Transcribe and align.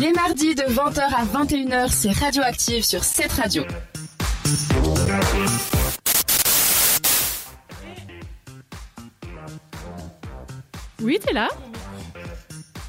Les 0.00 0.12
mardis 0.12 0.54
de 0.54 0.62
20h 0.62 1.00
à 1.00 1.24
21h, 1.24 1.88
c'est 1.90 2.12
Radioactive 2.12 2.84
sur 2.84 3.02
cette 3.04 3.32
radio. 3.32 3.62
Oui, 11.00 11.18
t'es 11.24 11.32
là? 11.32 11.48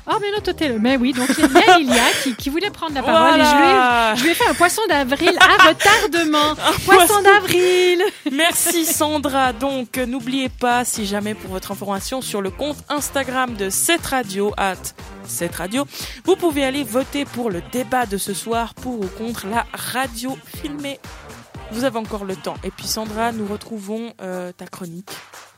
Oh, 0.07 0.18
mais 0.21 0.31
non, 0.31 0.39
toi, 0.44 0.54
t'es 0.54 0.70
là. 0.70 0.76
Mais 0.79 0.97
oui, 0.97 1.13
donc 1.13 1.29
il 1.37 1.40
y 1.51 1.58
a 1.58 1.78
Lilia 1.78 2.03
qui, 2.24 2.35
qui 2.35 2.49
voulait 2.49 2.69
prendre 2.69 2.94
la 2.94 3.01
parole 3.01 3.40
et 3.40 3.44
je 3.44 3.55
lui, 3.55 3.63
ai, 3.65 4.17
je 4.17 4.24
lui 4.24 4.29
ai 4.31 4.33
fait 4.35 4.47
un 4.47 4.54
poisson 4.54 4.81
d'avril 4.87 5.35
à 5.40 5.63
retardement. 5.69 6.55
poisson 6.85 7.22
d'avril 7.24 8.04
Merci 8.31 8.86
Sandra. 8.86 9.51
Donc, 9.54 9.97
n'oubliez 9.97 10.49
pas, 10.49 10.86
si 10.86 11.05
jamais 11.05 11.33
pour 11.33 11.51
votre 11.51 11.72
information, 11.72 12.22
sur 12.22 12.41
le 12.41 12.51
compte 12.51 12.78
Instagram 12.90 13.55
de 13.55 13.69
cette 13.69 14.05
radio, 14.05 14.54
at 14.58 14.76
cette 15.28 15.55
radio, 15.55 15.86
vous 16.23 16.35
pouvez 16.35 16.63
aller 16.63 16.84
voter 16.84 17.26
pour 17.26 17.50
le 17.50 17.64
débat 17.72 18.06
de 18.06 18.17
ce 18.17 18.34
soir 18.36 18.76
pour 18.76 19.00
ou 19.00 19.08
contre 19.17 19.48
la 19.48 19.66
radio 19.73 20.38
filmée. 20.62 21.00
Vous 21.72 21.84
avez 21.84 21.98
encore 21.98 22.26
le 22.26 22.36
temps. 22.36 22.55
Et 22.64 22.72
puis 22.72 22.86
Sandra, 22.88 23.32
nous 23.32 23.46
retrouvons 23.48 24.14
euh, 24.22 24.52
ta 24.52 24.66
chronique. 24.68 25.10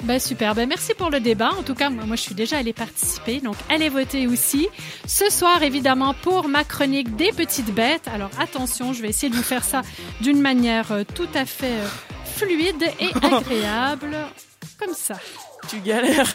Ben 0.04 0.20
super, 0.20 0.56
ben 0.56 0.68
merci 0.68 0.94
pour 0.94 1.10
le 1.10 1.20
débat. 1.20 1.52
En 1.60 1.64
tout 1.64 1.76
cas, 1.76 1.90
moi 1.90 2.16
je 2.16 2.22
suis 2.22 2.36
déjà 2.36 2.58
allée 2.58 2.74
participer, 2.74 3.40
donc 3.40 3.56
allez 3.70 3.90
voter 3.90 4.26
aussi. 4.28 4.68
Ce 5.06 5.30
soir, 5.30 5.62
évidemment, 5.64 6.14
pour 6.14 6.48
ma 6.48 6.64
chronique 6.64 7.16
des 7.16 7.32
petites 7.32 7.74
bêtes. 7.74 8.08
Alors 8.08 8.30
attention, 8.40 8.94
je 8.94 9.02
vais 9.02 9.10
essayer 9.10 9.30
de 9.30 9.36
vous 9.36 9.44
faire 9.44 9.64
ça 9.64 9.82
d'une 10.22 10.40
manière 10.42 10.92
euh, 10.92 11.04
tout 11.16 11.30
à 11.36 11.46
fait 11.46 11.80
euh, 11.80 11.88
fluide 12.26 12.84
et 13.00 13.10
agréable, 13.26 14.16
comme 14.80 14.94
ça. 14.94 15.16
Tu 15.68 15.80
galères 15.82 16.34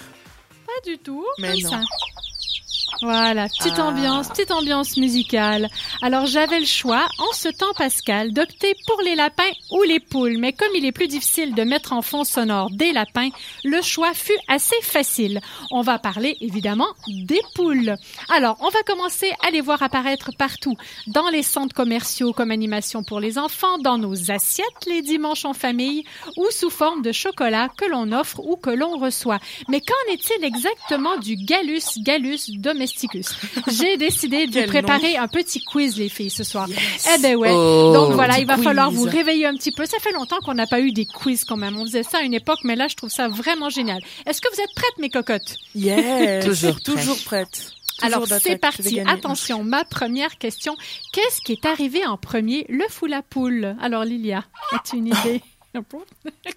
Pas 0.67 0.91
du 0.91 0.99
tout, 0.99 1.25
Mais 1.39 1.53
comme 1.53 1.61
non. 1.63 1.71
ça. 1.71 1.81
Voilà, 3.03 3.49
petite 3.49 3.79
Ah. 3.79 3.87
ambiance, 3.89 4.29
petite 4.29 4.53
ambiance 4.53 4.97
musicale. 4.97 5.69
Alors 6.03 6.27
j'avais 6.27 6.61
le 6.61 6.67
choix, 6.67 7.09
en 7.19 7.33
ce 7.33 7.49
temps 7.49 7.73
pascal, 7.77 8.33
d'opter 8.33 8.77
pour 8.87 9.01
les 9.03 9.17
lapins 9.17 9.51
ou 9.73 9.83
les 9.83 9.99
poules, 9.99 10.39
mais 10.39 10.53
comme 10.53 10.69
il 10.77 10.85
est 10.85 10.93
plus 10.93 11.09
difficile 11.09 11.53
de 11.55 11.65
mettre 11.65 11.93
en 11.93 12.03
fond 12.03 12.23
sonore 12.23 12.71
des 12.71 12.93
lapins, 12.93 13.31
le 13.65 13.83
choix 13.83 14.15
fut 14.15 14.39
assez 14.47 14.81
facile. 14.83 15.41
On 15.73 15.81
va 15.81 15.99
parler 15.99 16.37
évidemment 16.41 16.87
des 17.09 17.41
poules. 17.57 17.97
Alors, 18.29 18.57
on 18.61 18.69
va 18.69 18.83
commencer 18.87 19.33
à 19.45 19.51
les 19.51 19.61
voir 19.61 19.83
apparaître 19.83 20.31
partout, 20.39 20.77
dans 21.09 21.29
les 21.29 21.43
centres 21.43 21.75
commerciaux 21.75 22.33
comme 22.33 22.53
animation 22.53 23.03
pour 23.03 23.19
les 23.19 23.37
enfants, 23.37 23.79
dans 23.79 23.99
nos 23.99 24.31
assiettes 24.31 24.87
les 24.87 25.03
dimanches 25.03 25.45
en 25.45 25.55
famille 25.55 26.05
ou 26.37 26.47
sous 26.53 26.71
forme 26.71 27.03
de 27.03 27.11
chocolat 27.11 27.69
que 27.77 27.85
l'on 27.87 28.13
offre 28.13 28.39
ou 28.45 28.55
que 28.57 28.71
l'on 28.71 28.97
reçoit. 28.97 29.41
Mais 29.69 29.81
qu'en 29.81 30.13
est-il 30.13 30.45
exactement 30.45 31.17
du 31.17 31.35
Gallus 31.35 31.83
gallus 31.99 32.51
J'ai 33.69 33.97
décidé 33.97 34.47
de 34.47 34.61
vous 34.61 34.67
préparer 34.67 35.17
un 35.17 35.29
petit 35.29 35.61
quiz 35.63 35.97
les 35.99 36.09
filles 36.09 36.31
ce 36.31 36.45
soir. 36.45 36.69
Eh 36.69 37.19
ben 37.21 37.37
ouais. 37.37 37.51
Oh. 37.53 37.93
Donc 37.95 38.13
voilà, 38.13 38.39
il 38.39 38.47
va 38.47 38.57
falloir 38.59 38.91
vous 38.91 39.05
réveiller 39.05 39.47
un 39.47 39.55
petit 39.55 39.73
peu. 39.73 39.85
Ça 39.87 39.99
fait 39.99 40.13
longtemps 40.13 40.39
qu'on 40.45 40.55
n'a 40.55 40.67
pas 40.67 40.81
eu 40.81 40.93
des 40.93 41.07
quiz 41.07 41.45
quand 41.45 41.57
même. 41.57 41.77
On 41.79 41.85
faisait 41.85 42.03
ça 42.03 42.19
à 42.19 42.23
une 42.23 42.35
époque, 42.35 42.61
mais 42.65 42.77
là 42.77 42.89
je 42.89 42.97
trouve 42.97 43.11
ça 43.11 43.29
vraiment 43.29 43.69
génial. 43.71 44.03
Est-ce 44.27 44.41
que 44.41 44.49
vous 44.55 44.61
êtes 44.61 44.75
prêtes 44.75 44.99
mes 44.99 45.11
cocottes? 45.11 45.57
Yes 45.75 46.45
Toujours. 46.45 46.81
Toujours 46.85 47.19
prête. 47.25 47.51
Toujours 47.99 48.17
Alors 48.17 48.27
c'est 48.41 48.57
parti. 48.59 49.01
Attention, 49.01 49.63
ma 49.65 49.85
première 49.85 50.39
question. 50.39 50.77
Qu'est-ce 51.13 51.41
qui 51.43 51.53
est 51.53 51.67
arrivé 51.67 52.05
en 52.07 52.17
premier, 52.17 52.67
l'œuf 52.69 53.01
ou 53.03 53.07
la 53.07 53.23
poule? 53.23 53.77
Alors 53.81 54.05
Lilia, 54.05 54.45
as-tu 54.73 54.97
une 54.97 55.07
idée? 55.25 55.41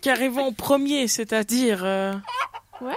Qui 0.02 0.09
arrive 0.09 0.38
en 0.39 0.52
premier, 0.52 1.08
c'est-à-dire... 1.08 1.81
euh, 1.83 2.14
Ouais. 2.81 2.95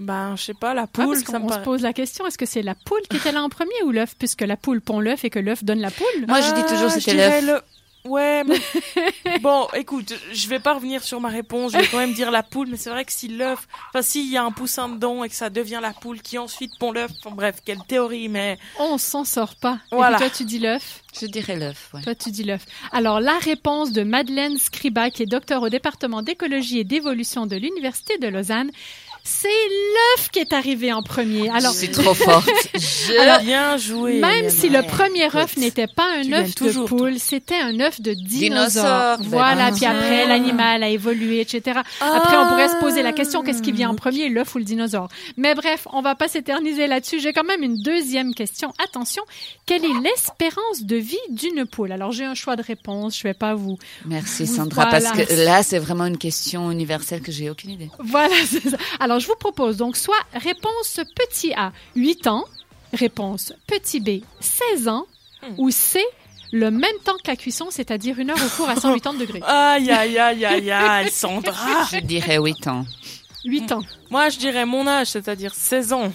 Ben, 0.00 0.34
je 0.36 0.42
sais 0.44 0.54
pas, 0.54 0.72
la 0.74 0.82
Ah, 0.82 0.86
poule, 0.86 1.14
parce 1.14 1.24
ça 1.30 1.38
me 1.38 1.44
on 1.44 1.48
se 1.52 1.58
pose 1.58 1.82
la 1.82 1.92
question, 1.92 2.26
est-ce 2.26 2.38
que 2.38 2.46
c'est 2.46 2.62
la 2.62 2.74
poule 2.74 3.02
qui 3.10 3.18
était 3.18 3.32
là 3.32 3.42
en 3.42 3.50
premier 3.50 3.82
ou 3.84 3.90
l'œuf, 3.92 4.14
puisque 4.18 4.40
la 4.40 4.56
poule 4.56 4.80
pond 4.80 4.98
l'œuf 4.98 5.24
et 5.24 5.30
que 5.30 5.38
l'œuf 5.38 5.62
donne 5.62 5.80
la 5.80 5.90
poule 5.90 6.26
Moi, 6.26 6.40
je 6.40 6.54
dis 6.54 6.62
toujours 6.62 6.86
Ah, 6.90 7.00
c'était 7.00 7.14
l'œuf. 7.14 7.44
le- 7.44 7.60
Ouais, 8.06 8.44
mais... 8.44 8.58
bon, 9.42 9.68
écoute, 9.76 10.14
je 10.32 10.48
vais 10.48 10.58
pas 10.58 10.72
revenir 10.72 11.02
sur 11.04 11.20
ma 11.20 11.28
réponse, 11.28 11.72
je 11.72 11.76
vais 11.76 11.86
quand 11.86 11.98
même 11.98 12.14
dire 12.14 12.30
la 12.30 12.42
poule, 12.42 12.68
mais 12.70 12.78
c'est 12.78 12.88
vrai 12.88 13.04
que 13.04 13.12
si 13.12 13.28
l'œuf, 13.28 13.68
enfin 13.90 14.00
s'il 14.00 14.26
y 14.32 14.38
a 14.38 14.42
un 14.42 14.52
poussin 14.52 14.88
dedans 14.88 15.22
et 15.22 15.28
que 15.28 15.34
ça 15.34 15.50
devient 15.50 15.80
la 15.82 15.92
poule 15.92 16.22
qui 16.22 16.38
ensuite 16.38 16.70
pond 16.78 16.92
l'œuf, 16.92 17.10
enfin, 17.22 17.34
bref, 17.36 17.56
quelle 17.62 17.82
théorie, 17.86 18.30
mais 18.30 18.58
On 18.78 18.96
s'en 18.96 19.24
sort 19.24 19.54
pas. 19.54 19.80
Et 19.92 19.96
Voilà. 19.96 20.16
puis 20.16 20.28
toi 20.28 20.34
tu 20.34 20.44
dis 20.44 20.58
l'œuf, 20.60 21.02
Je 21.20 21.26
dirais 21.26 21.56
l'œuf, 21.56 21.90
ouais. 21.92 22.00
toi 22.00 22.14
tu 22.14 22.30
dis 22.30 22.44
l'œuf. 22.44 22.64
Alors 22.90 23.20
la 23.20 23.36
réponse 23.36 23.92
de 23.92 24.02
Madeleine 24.02 24.56
Scriba, 24.56 25.10
qui 25.10 25.24
est 25.24 25.26
docteur 25.26 25.60
au 25.62 25.68
département 25.68 26.22
d'écologie 26.22 26.78
et 26.78 26.84
d'évolution 26.84 27.44
de 27.44 27.56
l'université 27.56 28.16
de 28.16 28.28
Lausanne, 28.28 28.70
c'est 29.24 29.48
l'œuf 29.48 30.30
qui 30.30 30.38
est 30.38 30.52
arrivé 30.52 30.92
en 30.92 31.02
premier. 31.02 31.48
Alors 31.50 31.72
je 31.72 31.78
suis 31.78 31.90
trop 31.90 32.14
forte. 32.14 32.48
Alors, 33.20 33.40
bien 33.40 33.76
joué. 33.76 34.18
Même 34.20 34.48
si 34.50 34.68
le 34.68 34.82
premier 34.82 35.34
œuf 35.34 35.56
n'était 35.56 35.86
pas 35.86 36.06
un 36.18 36.32
œuf 36.32 36.50
de 36.50 36.54
toujours, 36.54 36.86
poule, 36.86 37.18
c'était 37.18 37.56
un 37.58 37.78
œuf 37.80 38.00
de 38.00 38.12
dinosaure. 38.14 38.84
Dinosaure, 38.84 39.18
ben 39.18 39.26
Voilà, 39.28 39.72
puis 39.72 39.84
après 39.84 40.22
Ah. 40.22 40.28
l'animal 40.28 40.82
a 40.82 40.88
évolué, 40.88 41.40
etc. 41.40 41.80
Après, 42.00 42.36
on 42.36 42.48
pourrait 42.48 42.68
se 42.68 42.76
poser 42.80 43.02
la 43.02 43.12
question 43.12 43.42
qu'est-ce 43.42 43.62
qui 43.62 43.72
vient 43.72 43.90
en 43.90 43.94
premier, 43.94 44.28
l'œuf 44.28 44.54
ou 44.54 44.58
le 44.58 44.64
dinosaure? 44.64 45.08
Mais 45.36 45.54
bref, 45.54 45.86
on 45.92 46.02
va 46.02 46.14
pas 46.14 46.28
s'éterniser 46.28 46.86
là-dessus. 46.86 47.20
J'ai 47.20 47.32
quand 47.32 47.44
même 47.44 47.62
une 47.62 47.82
deuxième 47.82 48.34
question. 48.34 48.72
Attention, 48.82 49.22
quelle 49.66 49.84
est 49.84 50.00
l'espérance 50.02 50.82
de 50.82 50.96
vie 50.96 51.16
d'une 51.30 51.66
poule? 51.66 51.92
Alors 51.92 52.12
j'ai 52.12 52.24
un 52.24 52.34
choix 52.34 52.56
de 52.56 52.62
réponse. 52.62 53.18
Je 53.18 53.24
vais 53.24 53.34
pas 53.34 53.54
vous. 53.54 53.76
Merci 54.06 54.46
Sandra, 54.46 54.86
voilà. 54.88 55.00
parce 55.00 55.26
que 55.26 55.34
là, 55.44 55.62
c'est 55.62 55.78
vraiment 55.78 56.06
une 56.06 56.18
question 56.18 56.70
universelle 56.70 57.20
que 57.22 57.32
j'ai 57.32 57.50
aucune 57.50 57.70
idée. 57.70 57.90
Voilà. 57.98 58.34
c'est 58.46 58.68
ça. 58.70 58.76
Alors 59.00 59.09
je 59.18 59.26
vous 59.26 59.36
propose 59.36 59.76
donc 59.78 59.96
soit 59.96 60.14
réponse 60.34 61.00
petit 61.16 61.52
A 61.54 61.72
8 61.96 62.26
ans, 62.26 62.44
réponse 62.92 63.52
petit 63.66 64.00
B 64.00 64.22
16 64.40 64.88
ans 64.88 65.06
Hmm. 65.42 65.54
ou 65.56 65.70
C 65.70 66.04
le 66.52 66.70
même 66.70 66.92
temps 67.02 67.14
que 67.14 67.30
la 67.30 67.34
cuisson, 67.36 67.68
c'est-à-dire 67.70 68.18
une 68.18 68.28
heure 68.28 68.36
au 68.36 68.48
four 68.48 68.68
à 68.68 68.76
180 68.76 69.14
degrés. 69.18 69.40
Aïe, 69.46 69.90
aïe, 69.90 70.18
aïe, 70.18 70.44
aïe, 70.44 70.70
aïe, 70.70 71.10
Sandra. 71.10 71.86
Je 71.90 72.00
dirais 72.00 72.36
8 72.38 72.66
ans. 72.66 72.84
8 73.44 73.72
ans. 73.72 73.80
Moi, 74.10 74.28
je 74.28 74.38
dirais 74.38 74.66
mon 74.66 74.86
âge, 74.86 75.06
c'est-à-dire 75.08 75.54
16 75.54 75.92
ans. 75.92 76.12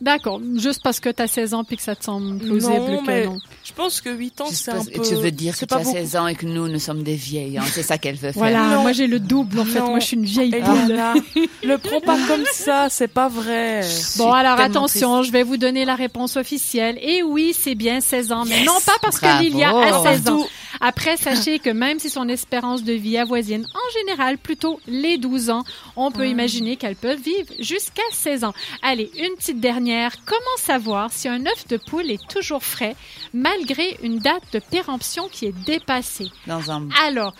D'accord. 0.00 0.40
Juste 0.56 0.80
parce 0.82 0.98
que 0.98 1.08
tu 1.10 1.22
as 1.22 1.26
16 1.28 1.54
ans 1.54 1.62
puis 1.64 1.76
que 1.76 1.82
ça 1.82 1.94
te 1.94 2.02
semble 2.04 2.38
plausible 2.38 2.72
Non, 2.72 3.02
que 3.02 3.06
mais 3.06 3.26
non. 3.26 3.38
je 3.64 3.72
pense 3.72 4.00
que 4.00 4.08
8 4.10 4.40
ans, 4.40 4.46
Je 4.50 4.54
c'est 4.54 4.70
un 4.72 4.84
peu... 4.84 5.02
Tu 5.02 5.14
veux 5.14 5.30
dire 5.30 5.56
que 5.56 5.64
tu 5.64 5.72
as 5.74 5.78
beaucoup. 5.78 5.92
16 5.92 6.16
ans 6.16 6.26
et 6.26 6.34
que 6.34 6.46
nous, 6.46 6.66
nous 6.68 6.78
sommes 6.80 7.02
des 7.02 7.14
vieilles. 7.14 7.58
hein. 7.58 7.64
C'est 7.70 7.82
ça 7.82 7.98
qu'elle 7.98 8.14
veut 8.16 8.32
faire. 8.32 8.38
Voilà, 8.38 8.68
Non. 8.76 8.82
moi 8.82 8.92
j'ai 8.92 9.06
le 9.06 9.20
double 9.20 9.60
en 9.60 9.64
fait. 9.64 9.78
Non. 9.80 9.90
Moi 9.90 10.00
je 10.00 10.06
suis 10.06 10.16
une 10.16 10.24
vieille 10.24 10.50
poule. 10.50 10.98
Le 11.62 11.78
prends 11.78 12.00
pas 12.00 12.18
comme 12.26 12.44
ça, 12.52 12.88
c'est 12.90 13.08
pas 13.08 13.28
vrai. 13.28 13.80
Bon, 14.18 14.32
alors 14.32 14.58
attention, 14.60 15.22
je 15.22 15.30
vais 15.32 15.42
vous 15.42 15.56
donner 15.56 15.84
la 15.84 15.94
réponse 15.94 16.36
officielle. 16.36 16.98
Et 17.00 17.22
oui, 17.22 17.54
c'est 17.58 17.74
bien 17.74 18.00
16 18.00 18.32
ans, 18.32 18.44
mais 18.46 18.64
non 18.64 18.74
pas 18.84 18.92
parce 19.00 19.20
Bravo. 19.20 19.38
que 19.38 19.44
Lilia 19.44 19.70
a 19.70 20.02
16 20.02 20.28
ans. 20.28 20.46
Après, 20.86 21.16
sachez 21.16 21.60
que 21.60 21.70
même 21.70 21.98
si 21.98 22.10
son 22.10 22.28
espérance 22.28 22.84
de 22.84 22.92
vie 22.92 23.16
avoisine 23.16 23.64
en 23.74 23.98
général 23.98 24.36
plutôt 24.36 24.80
les 24.86 25.16
12 25.16 25.48
ans, 25.48 25.64
on 25.96 26.10
peut 26.10 26.28
imaginer 26.28 26.76
qu'elle 26.76 26.94
peut 26.94 27.14
vivre 27.14 27.54
jusqu'à 27.58 28.02
16 28.12 28.44
ans. 28.44 28.52
Allez, 28.82 29.10
une 29.16 29.34
petite 29.34 29.60
dernière. 29.60 30.12
Comment 30.26 30.58
savoir 30.58 31.10
si 31.10 31.26
un 31.26 31.46
œuf 31.46 31.66
de 31.68 31.78
poule 31.78 32.10
est 32.10 32.28
toujours 32.28 32.62
frais 32.62 32.96
malgré 33.32 33.96
une 34.02 34.18
date 34.18 34.42
de 34.52 34.58
péremption 34.58 35.28
qui 35.32 35.46
est 35.46 35.54
dépassée? 35.64 36.28
Dans 36.46 36.70
un... 36.70 36.86
Alors, 37.06 37.34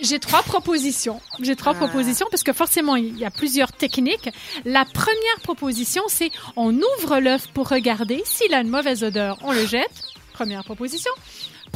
j'ai 0.00 0.18
trois 0.18 0.42
propositions. 0.42 1.20
J'ai 1.42 1.54
trois 1.54 1.72
Ah. 1.74 1.86
propositions 1.86 2.26
parce 2.30 2.44
que 2.44 2.54
forcément, 2.54 2.96
il 2.96 3.18
y 3.18 3.26
a 3.26 3.30
plusieurs 3.30 3.72
techniques. 3.72 4.30
La 4.64 4.86
première 4.86 5.40
proposition, 5.42 6.02
c'est 6.08 6.30
on 6.56 6.74
ouvre 6.74 7.18
l'œuf 7.20 7.48
pour 7.52 7.68
regarder. 7.68 8.22
S'il 8.24 8.54
a 8.54 8.62
une 8.62 8.70
mauvaise 8.70 9.04
odeur, 9.04 9.36
on 9.42 9.52
le 9.52 9.66
jette. 9.66 10.02
Première 10.32 10.64
proposition. 10.64 11.10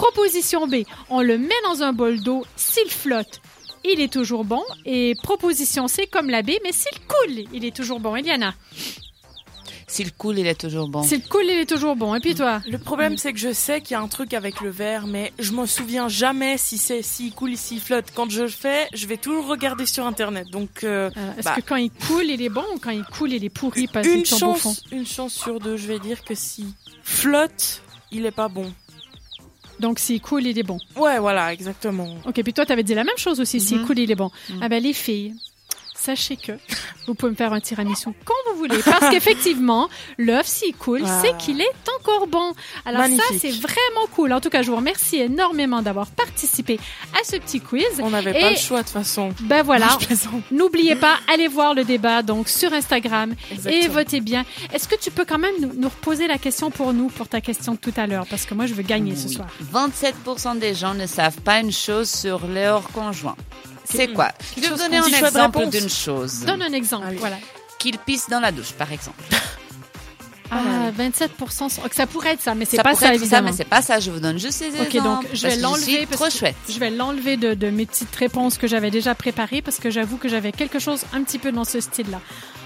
Proposition 0.00 0.66
B, 0.66 0.76
on 1.10 1.20
le 1.20 1.36
met 1.36 1.54
dans 1.64 1.82
un 1.82 1.92
bol 1.92 2.20
d'eau. 2.20 2.46
S'il 2.56 2.88
flotte, 2.90 3.40
il 3.84 4.00
est 4.00 4.10
toujours 4.10 4.44
bon. 4.46 4.62
Et 4.86 5.14
proposition 5.22 5.88
C, 5.88 6.06
comme 6.10 6.30
la 6.30 6.40
B, 6.42 6.52
mais 6.64 6.72
s'il 6.72 6.98
coule, 7.06 7.44
il 7.52 7.66
est 7.66 7.76
toujours 7.76 8.00
bon. 8.00 8.16
Eliana, 8.16 8.54
S'il 9.86 10.10
coule, 10.12 10.38
il 10.38 10.46
est 10.46 10.58
toujours 10.58 10.88
bon. 10.88 11.02
s'il 11.02 11.22
coule, 11.28 11.44
il 11.44 11.58
est 11.58 11.66
toujours 11.68 11.96
bon. 11.96 12.14
Et 12.14 12.20
puis 12.20 12.34
toi 12.34 12.62
Le 12.66 12.78
problème, 12.78 13.18
c'est 13.18 13.34
que 13.34 13.38
je 13.38 13.52
sais 13.52 13.82
qu'il 13.82 13.92
y 13.92 13.94
a 13.94 14.00
un 14.00 14.08
truc 14.08 14.32
avec 14.32 14.62
le 14.62 14.70
verre, 14.70 15.06
mais 15.06 15.32
je 15.38 15.52
me 15.52 15.66
souviens 15.66 16.08
jamais 16.08 16.56
si 16.56 16.78
c'est 16.78 17.03
s'il 17.03 17.32
coule, 17.34 17.54
s'il 17.58 17.80
flotte. 17.80 18.06
Quand 18.14 18.30
je 18.30 18.42
le 18.42 18.48
fais, 18.48 18.88
je 18.94 19.06
vais 19.06 19.18
toujours 19.18 19.46
regarder 19.48 19.84
sur 19.84 20.06
internet. 20.06 20.48
Donc 20.48 20.82
euh, 20.82 21.10
Euh, 21.16 21.32
Est-ce 21.36 21.44
Bah. 21.44 21.56
que 21.56 21.60
quand 21.60 21.76
il 21.76 21.91
coule, 21.91 22.24
il 22.30 22.41
est 22.41 22.48
bon 22.48 22.64
ou 22.74 22.78
quand 22.78 22.91
il 22.91 23.04
coule, 23.04 23.32
il 23.34 23.44
est 23.44 23.50
pourri 23.50 23.86
parce 23.86 24.06
une 24.06 24.22
tombe 24.22 24.48
au 24.50 24.54
fond 24.54 24.70
chance, 24.70 24.82
une 24.92 25.06
chance 25.06 25.34
sur 25.34 25.60
deux, 25.60 25.76
je 25.76 25.88
vais 25.88 25.98
dire 25.98 26.24
que 26.24 26.34
si 26.34 26.64
flotte, 27.03 27.82
il 28.12 28.24
est 28.24 28.30
pas 28.30 28.48
bon. 28.48 28.72
Donc 29.80 29.98
s'il 29.98 30.21
coule, 30.21 30.47
il 30.47 30.59
est 30.59 30.62
bon. 30.62 30.78
Ouais, 30.97 31.18
voilà, 31.18 31.53
exactement. 31.53 32.09
Ok, 32.27 32.42
puis 32.42 32.53
toi, 32.53 32.66
tu 32.66 32.72
avais 32.72 32.82
dit 32.82 32.94
la 32.94 33.04
même 33.04 33.16
chose 33.16 33.41
aussi. 33.41 33.60
S'il 33.60 33.78
Mhm. 33.80 33.86
coule, 33.86 33.98
il 33.98 34.10
est 34.10 34.15
bon. 34.15 34.30
Mhm. 34.50 34.59
Ah 34.62 34.68
ben, 34.68 34.82
les 34.82 34.92
filles, 34.92 35.34
sachez 36.00 36.36
que 36.36 36.52
vous 37.06 37.14
pouvez 37.14 37.30
me 37.30 37.36
faire 37.36 37.52
un 37.52 37.60
tiramisu 37.60 38.10
quand 38.24 38.34
vous 38.50 38.58
voulez. 38.58 38.78
Parce 38.84 39.08
qu'effectivement, 39.10 39.88
l'œuf, 40.18 40.47
s'il 40.47 40.74
coule, 40.74 41.02
c'est 41.22 41.36
qu'il 41.36 41.60
est 41.60 41.88
encore 41.98 42.26
bon. 42.26 42.52
Alors 42.84 43.04
ça, 43.04 43.22
c'est 43.38 43.50
vraiment 43.50 44.06
cool. 44.14 44.32
En 44.32 44.41
tout 44.41 44.50
cas, 44.50 44.62
je 44.62 44.70
vous 44.70 44.76
remercie 44.76 45.16
énormément 45.16 45.82
d'avoir 45.82 46.10
participé 46.10 46.78
à 47.20 47.24
ce 47.24 47.36
petit 47.36 47.60
quiz. 47.60 47.84
On 48.00 48.10
n'avait 48.10 48.32
pas 48.32 48.50
le 48.50 48.56
choix 48.56 48.78
de 48.78 48.84
toute 48.84 48.92
façon. 48.92 49.32
Ben 49.41 49.62
voilà. 49.62 49.98
N'oubliez 50.50 50.97
pas, 50.97 51.16
allez 51.32 51.48
voir 51.48 51.74
le 51.74 51.84
débat 51.84 52.22
donc 52.22 52.48
sur 52.48 52.72
Instagram 52.72 53.34
et 53.66 53.88
votez 53.88 54.20
bien. 54.20 54.44
Est-ce 54.72 54.88
que 54.88 54.96
tu 54.96 55.10
peux 55.10 55.24
quand 55.24 55.38
même 55.38 55.54
nous, 55.60 55.72
nous 55.74 55.88
reposer 55.88 56.26
la 56.26 56.38
question 56.38 56.70
pour 56.70 56.92
nous, 56.92 57.08
pour 57.08 57.28
ta 57.28 57.41
question 57.41 57.72
de 57.72 57.78
tout 57.78 57.94
à 57.96 58.06
l'heure, 58.06 58.26
parce 58.28 58.46
que 58.46 58.54
moi 58.54 58.66
je 58.66 58.74
veux 58.74 58.82
gagner 58.82 59.16
ce 59.16 59.28
soir. 59.28 59.48
27% 59.72 60.58
des 60.58 60.74
gens 60.74 60.94
ne 60.94 61.06
savent 61.06 61.41
pas 61.41 61.60
une 61.60 61.72
chose 61.72 62.08
sur 62.10 62.46
leur 62.46 62.88
conjoint. 62.91 63.36
C'est 63.84 64.09
quoi 64.12 64.30
Je 64.56 64.62
vais 64.62 64.68
vous 64.68 64.77
donner 64.77 64.98
un 64.98 65.06
exemple 65.06 65.66
d'une 65.68 65.88
chose. 65.88 66.41
Donne 66.47 66.62
un 66.62 66.72
exemple. 66.72 67.06
Allez. 67.09 67.16
Voilà. 67.18 67.36
Qu'il 67.78 67.98
pisse 67.98 68.28
dans 68.28 68.41
la 68.41 68.53
douche, 68.53 68.72
par 68.72 68.92
exemple. 68.92 69.22
Ah, 70.53 70.91
27%. 70.98 71.68
sont- 71.68 71.80
ok, 71.84 71.94
Ça 71.94 72.06
pourrait 72.09 72.32
être 72.32 72.41
ça, 72.42 72.56
mais 72.56 72.65
c'est 72.65 72.77
ça 72.77 72.82
pas 72.82 72.91
pourrait 72.91 73.06
ça 73.06 73.15
être 73.15 73.21
évidemment. 73.21 73.50
mais 73.50 73.56
c'est 73.56 73.65
pas 73.65 73.82
ça. 73.82 74.00
Je 74.00 74.10
vous 74.10 74.18
donne 74.18 74.36
juste 74.38 74.59
ces 74.59 74.68
Ok, 74.80 74.94
exemples. 74.97 75.04
donc 75.24 75.27
je 75.32 75.42
vais 75.42 75.48
parce 75.48 75.56
que 75.59 75.62
l'enlever 75.62 76.06
trop 76.10 76.24
que 76.24 76.30
chouette. 76.32 76.56
je 76.68 76.78
vais 76.80 76.91
l'enlever 76.91 77.36
de, 77.36 77.54
de 77.54 77.71
mes 77.71 77.86
petites 77.86 78.15
réponses 78.16 78.59
que 78.59 78.66
j'avais 78.66 78.91
déjà 78.91 79.15
préparées 79.15 79.62
parce 79.62 79.78
que 79.78 79.91
j'avoue 79.91 80.16
que 80.16 80.28
j'avais 80.28 80.50
quelque 80.50 80.80
chose 80.80 81.04
un 81.12 81.22
petit 81.22 81.38
peu 81.38 81.53
dans 81.53 81.65
ce 81.65 81.80
style-là. 81.80 82.21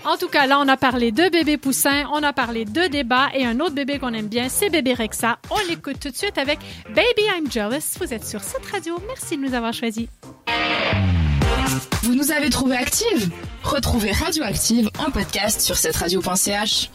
En 0.06 0.16
tout 0.16 0.28
cas, 0.28 0.46
là, 0.46 0.58
on 0.60 0.68
a 0.68 0.78
parlé 0.78 1.12
de 1.12 1.28
bébé 1.28 1.58
poussin, 1.58 2.04
on 2.12 2.22
a 2.22 2.32
parlé 2.32 2.64
de 2.64 2.86
débat 2.86 3.28
et 3.34 3.44
un 3.44 3.60
autre 3.60 3.74
bébé 3.74 3.98
qu'on 3.98 4.14
aime 4.14 4.28
bien, 4.28 4.48
c'est 4.48 4.70
bébé 4.70 4.94
Rexa. 4.94 5.38
On 5.50 5.58
l'écoute 5.68 6.00
tout 6.00 6.10
de 6.10 6.16
suite 6.16 6.38
avec 6.38 6.60
Baby 6.88 7.22
I'm 7.36 7.50
Jealous. 7.52 7.98
Vous 8.00 8.14
êtes 8.14 8.26
sur 8.26 8.42
cette 8.42 8.64
radio. 8.72 8.96
Merci 9.06 9.36
de 9.36 9.42
nous 9.46 9.52
avoir 9.54 9.74
choisis. 9.74 10.06
Vous 12.02 12.14
nous 12.14 12.32
avez 12.32 12.50
trouvé 12.50 12.76
active 12.76 13.30
Retrouvez 13.62 14.12
Radioactive 14.12 14.90
en 14.98 15.10
podcast 15.10 15.60
sur 15.62 15.76
cette 15.76 15.96
radio.ch. 15.96 16.90